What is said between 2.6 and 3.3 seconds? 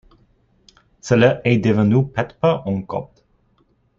en copte.